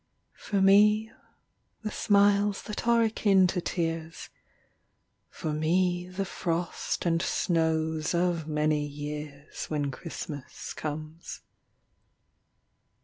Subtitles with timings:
[0.39, 1.11] For me,
[1.83, 4.29] the smiles that are akin to tears,
[5.29, 11.41] For me, the frost and snows of many years, When Christmas comes.